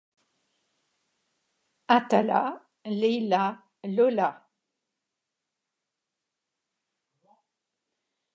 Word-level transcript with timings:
Atala, 1.87 2.41
Léila, 2.87 3.45
Lola 3.85 4.29